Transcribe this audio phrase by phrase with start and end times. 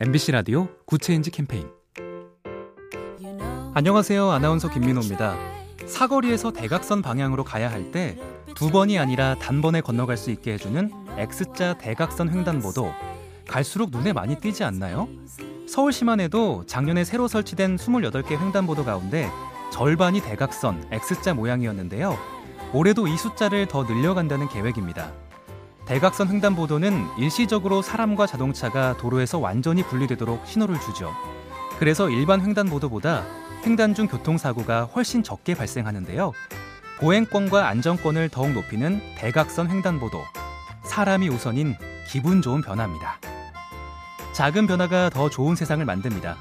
[0.00, 1.68] MBC 라디오 Good Change 캠페인
[3.74, 4.30] 안녕하세요.
[4.30, 5.36] 아나운서 김민호입니다.
[5.86, 8.16] 사거리에서 대각선 방향으로 가야 할 때
[8.54, 12.90] 두 번이 아니라 단번에 건너갈 수 있게 해주는 X자 대각선 횡단보도
[13.46, 15.08] 갈수록 눈에 많이 띄지 않나요?
[15.68, 19.28] 서울시만 해도 작년에 새로 설치된 28개 횡단보도 가운데
[19.72, 22.16] 절반이 대각선 X자 모양이었는데요.
[22.72, 25.12] 올해도 이 숫자를 더 늘려간다는 계획입니다.
[25.86, 31.12] 대각선 횡단보도는 일시적으로 사람과 자동차가 도로에서 완전히 분리되도록 신호를 주죠.
[31.78, 33.24] 그래서 일반 횡단보도보다
[33.64, 36.32] 횡단 중 교통사고가 훨씬 적게 발생하는데요.
[36.98, 40.18] 보행권과 안전권을 더욱 높이는 대각선 횡단보도.
[40.84, 41.76] 사람이 우선인
[42.08, 43.20] 기분 좋은 변화입니다.
[44.32, 46.36] 작은 변화가 더 좋은 세상을 만듭니다.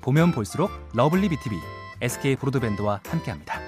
[0.00, 1.58] 보면 볼수록 lovely BTV,
[2.00, 3.65] SK Broadband와 함께합니다.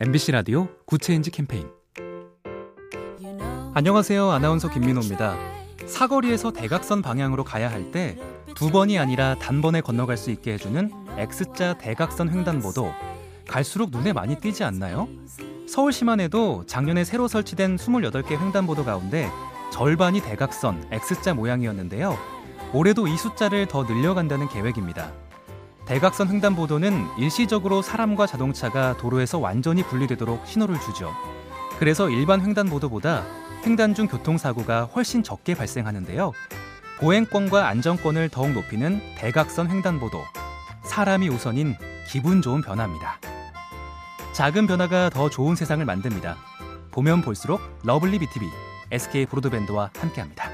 [0.00, 1.68] MBC 라디오 Good Change 캠페인
[3.74, 4.30] 안녕하세요.
[4.30, 5.36] 아나운서 김민호입니다.
[5.86, 8.16] 사거리에서 대각선 방향으로 가야 할 때
[8.56, 12.92] 두 번이 아니라 단번에 건너갈 수 있게 해주는 X자 대각선 횡단보도
[13.48, 15.08] 갈수록 눈에 많이 띄지 않나요?
[15.68, 19.30] 서울시만 해도 작년에 새로 설치된 28개 횡단보도 가운데
[19.72, 22.18] 절반이 대각선 X자 모양이었는데요.
[22.74, 25.12] 올해도 이 숫자를 더 늘려간다는 계획입니다.
[25.90, 31.12] 대각선 횡단보도는 일시적으로 사람과 자동차가 도로에서 완전히 분리되도록 신호를 주죠.
[31.80, 33.24] 그래서 일반 횡단보도보다
[33.66, 36.30] 횡단 중 교통사고가 훨씬 적게 발생하는데요.
[37.00, 40.22] 보행권과 안전권을 더욱 높이는 대각선 횡단보도.
[40.84, 41.74] 사람이 우선인
[42.06, 43.18] 기분 좋은 변화입니다.
[44.32, 46.36] 작은 변화가 더 좋은 세상을 만듭니다.
[46.92, 48.48] 보면 볼수록 lovely BTV,
[48.92, 50.49] SK Broadband와 함께합니다.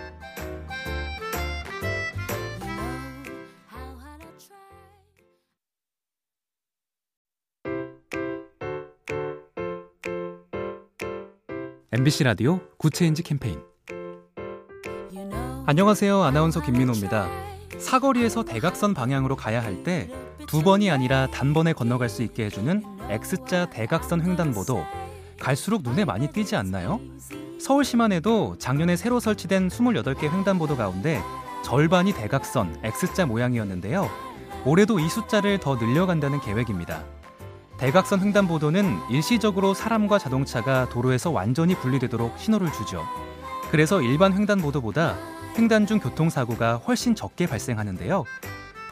[11.92, 13.60] MBC 라디오 Good Change 캠페인
[15.66, 16.22] 안녕하세요.
[16.22, 17.28] 아나운서 김민호입니다.
[17.78, 20.08] 사거리에서 대각선 방향으로 가야 할 때
[20.46, 22.80] 두 번이 아니라 단번에 건너갈 수 있게 해주는
[23.10, 24.84] X자 대각선 횡단보도
[25.40, 27.00] 갈수록 눈에 많이 띄지 않나요?
[27.58, 31.20] 서울시만 해도 작년에 새로 설치된 28개 횡단보도 가운데
[31.64, 34.08] 절반이 대각선 X자 모양이었는데요.
[34.64, 37.02] 올해도 이 숫자를 더 늘려간다는 계획입니다.
[37.78, 43.04] 대각선 횡단보도는 일시적으로 사람과 자동차가 도로에서 완전히 분리되도록 신호를 주죠.
[43.70, 45.16] 그래서 일반 횡단보도보다
[45.58, 48.24] 횡단 중 교통사고가 훨씬 적게 발생하는데요.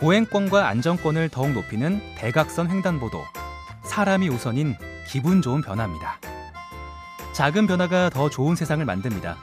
[0.01, 3.23] 보행권과 안전권을 더욱 높이는 대각선 횡단보도.
[3.85, 4.75] 사람이 우선인
[5.09, 6.19] 기분 좋은 변화입니다.
[7.33, 9.37] 작은 변화가 더 좋은 세상을 만듭니다.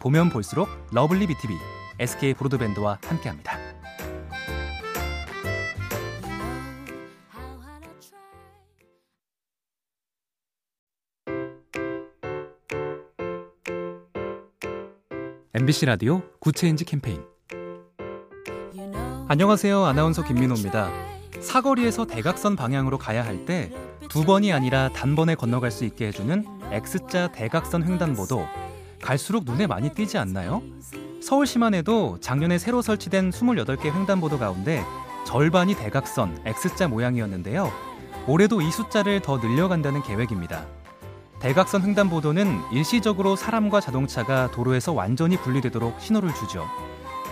[0.00, 1.56] 보면 볼수록 lovely BTV,
[1.98, 3.61] SK Broadband와 함께합니다.
[15.54, 17.22] MBC 라디오 Good Change 캠페인
[19.28, 19.84] 안녕하세요.
[19.84, 20.90] 아나운서 김민호입니다.
[21.40, 23.70] 사거리에서 대각선 방향으로 가야 할 때
[24.08, 28.46] 두 번이 아니라 단번에 건너갈 수 있게 해주는 X자 대각선 횡단보도
[29.00, 30.60] 갈수록 눈에 많이 띄지 않나요?
[31.22, 34.84] 서울시만 해도 작년에 새로 설치된 28개 횡단보도 가운데
[35.24, 37.70] 절반이 대각선 X자 모양이었는데요.
[38.26, 40.66] 올해도 이 숫자를 더 늘려간다는 계획입니다.
[41.42, 46.68] 대각선 횡단보도는 일시적으로 사람과 자동차가 도로에서 완전히 분리되도록 신호를 주죠.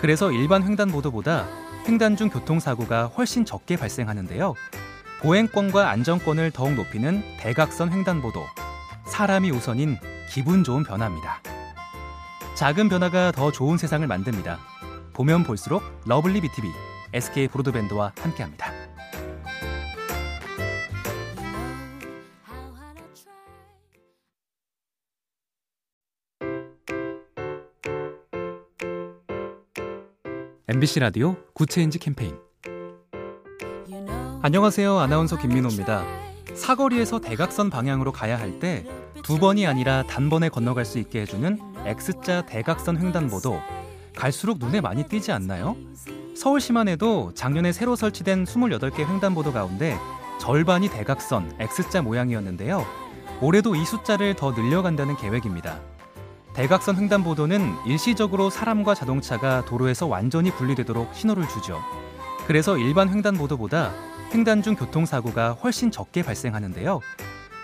[0.00, 1.46] 그래서 일반 횡단보도보다
[1.86, 4.54] 횡단 중 교통사고가 훨씬 적게 발생하는데요.
[5.20, 8.42] 보행권과 안전권을 더욱 높이는 대각선 횡단보도.
[9.06, 9.96] 사람이 우선인
[10.28, 11.40] 기분 좋은 변화입니다.
[12.56, 14.58] 작은 변화가 더 좋은 세상을 만듭니다.
[15.12, 16.68] 보면 볼수록 lovely BTV,
[17.12, 18.79] SK Broadband와 함께합니다.
[30.72, 32.36] MBC 라디오 Good Change 캠페인
[34.40, 35.00] 안녕하세요.
[35.00, 36.04] 아나운서 김민호입니다.
[36.54, 38.84] 사거리에서 대각선 방향으로 가야 할 때
[39.24, 43.60] 두 번이 아니라 단번에 건너갈 수 있게 해주는 X자 대각선 횡단보도
[44.14, 45.76] 갈수록 눈에 많이 띄지 않나요?
[46.36, 49.98] 서울시만 해도 작년에 새로 설치된 28개 횡단보도 가운데
[50.40, 52.86] 절반이 대각선 X자 모양이었는데요.
[53.40, 55.80] 올해도 이 숫자를 더 늘려간다는 계획입니다.
[56.54, 61.80] 대각선 횡단보도는 일시적으로 사람과 자동차가 도로에서 완전히 분리되도록 신호를 주죠.
[62.46, 63.92] 그래서 일반 횡단보도보다
[64.34, 67.00] 횡단 중 교통사고가 훨씬 적게 발생하는데요.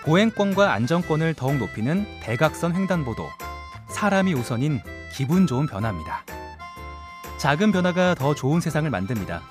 [0.05, 3.27] 보행권과 안전권을 더욱 높이는 대각선 횡단보도.
[3.89, 4.79] 사람이 우선인
[5.13, 6.23] 기분 좋은 변화입니다.
[7.37, 9.41] 작은 변화가 더 좋은 세상을 만듭니다.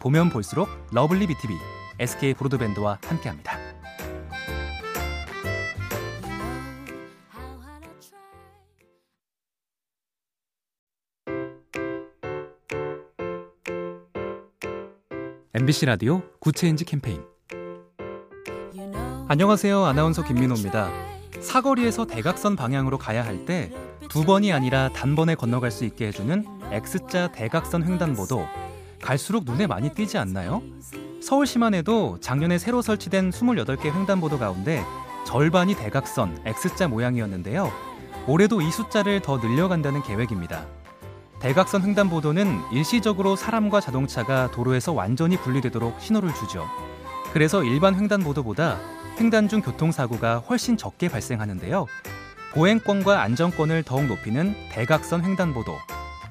[0.00, 1.56] 보면 볼수록 lovely BTV,
[2.00, 3.59] SK 브로드밴드와 함께합니다.
[15.54, 17.22] MBC 라디오 Good Change 캠페인
[19.28, 19.84] 안녕하세요.
[19.84, 20.90] 아나운서 김민호입니다.
[21.40, 23.70] 사거리에서 대각선 방향으로 가야 할 때
[24.08, 28.44] 두 번이 아니라 단번에 건너갈 수 있게 해주는 X자 대각선 횡단보도
[29.00, 30.62] 갈수록 눈에 많이 띄지 않나요?
[31.22, 34.82] 서울시만 해도 작년에 새로 설치된 28개 횡단보도 가운데
[35.26, 37.70] 절반이 대각선 X자 모양이었는데요.
[38.26, 40.66] 올해도 이 숫자를 더 늘려간다는 계획입니다.
[41.40, 46.68] 대각선 횡단보도는 일시적으로 사람과 자동차가 도로에서 완전히 분리되도록 신호를 주죠.
[47.32, 48.78] 그래서 일반 횡단보도보다
[49.18, 51.86] 횡단 중 교통사고가 훨씬 적게 발생하는데요.
[52.52, 55.76] 보행권과 안전권을 더욱 높이는 대각선 횡단보도.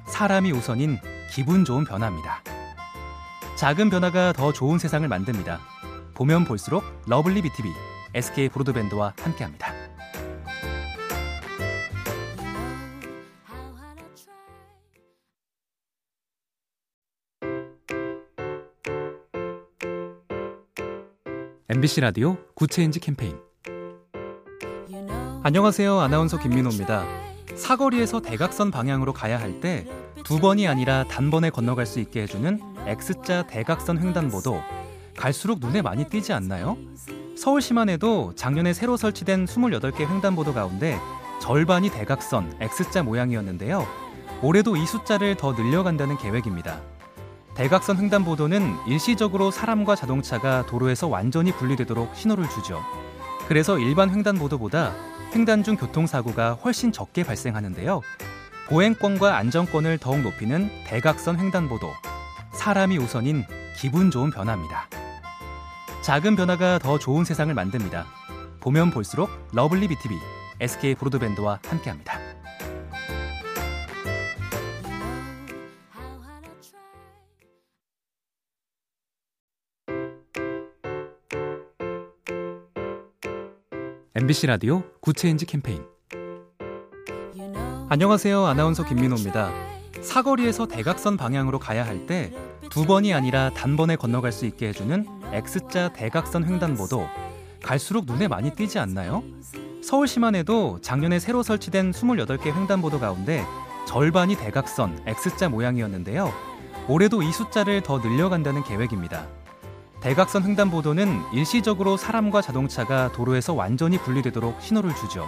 [0.07, 0.99] 사람이 우선인
[1.31, 2.43] 기분 좋은 변화입니다.
[3.55, 5.59] 작은 변화가 더 좋은 세상을 만듭니다.
[6.13, 7.71] 보면 볼수록 lovely BTV,
[8.13, 9.68] SK 브로드밴드와 함께합니다.
[21.69, 23.37] MBC 라디오 Good Change 캠페인
[25.43, 25.99] 안녕하세요.
[25.99, 27.05] 아나운서 김민호입니다.
[27.55, 29.85] 사거리에서 대각선 방향으로 가야 할 때
[30.25, 34.61] 두 번이 아니라 단번에 건너갈 수 있게 해주는 X자 대각선 횡단보도
[35.17, 36.77] 갈수록 눈에 많이 띄지 않나요?
[37.37, 40.99] 서울시만 해도 작년에 새로 설치된 28개 횡단보도 가운데
[41.41, 43.87] 절반이 대각선 X자 모양이었는데요.
[44.41, 46.81] 올해도 이 숫자를 더 늘려간다는 계획입니다.
[47.55, 52.81] 대각선 횡단보도는 일시적으로 사람과 자동차가 도로에서 완전히 분리되도록 신호를 주죠.
[53.47, 54.93] 그래서 일반 횡단보도보다
[55.33, 58.01] 횡단 중 교통사고가 훨씬 적게 발생하는데요.
[58.67, 61.91] 보행권과 안전권을 더욱 높이는 대각선 횡단보도.
[62.53, 63.43] 사람이 우선인
[63.75, 64.87] 기분 좋은 변화입니다.
[66.01, 68.05] 작은 변화가 더 좋은 세상을 만듭니다.
[68.59, 70.17] 보면 볼수록 lovely BTV,
[70.59, 72.18] SK 브로드밴드와 함께합니다.
[84.21, 85.81] MBC 라디오 Good Change 캠페인
[87.87, 88.45] 안녕하세요.
[88.47, 89.49] 아나운서 김민호입니다.
[90.01, 92.33] 사거리에서 대각선 방향으로 가야 할 때
[92.69, 97.07] 두 번이 아니라 단번에 건너갈 수 있게 해주는 X자 대각선 횡단보도
[97.63, 99.23] 갈수록 눈에 많이 띄지 않나요?
[99.81, 103.45] 서울시만 해도 작년에 새로 설치된 28개 횡단보도 가운데
[103.87, 106.33] 절반이 대각선 X자 모양이었는데요.
[106.89, 109.27] 올해도 이 숫자를 더 늘려간다는 계획입니다.
[110.01, 115.27] 대각선 횡단보도는 일시적으로 사람과 자동차가 도로에서 완전히 분리되도록 신호를 주죠.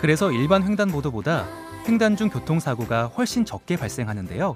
[0.00, 1.46] 그래서 일반 횡단보도보다
[1.88, 4.54] 횡단 중 교통사고가 훨씬 적게 발생하는데요.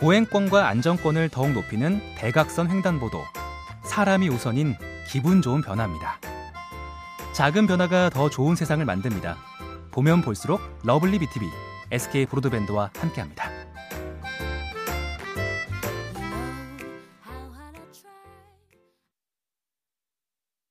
[0.00, 3.22] 보행권과 안전권을 더욱 높이는 대각선 횡단보도.
[3.84, 4.74] 사람이 우선인
[5.08, 6.18] 기분 좋은 변화입니다.
[7.32, 9.36] 작은 변화가 더 좋은 세상을 만듭니다.
[9.92, 11.48] 보면 볼수록 lovely BTV,
[11.90, 13.53] SK 브로드밴드와 함께합니다.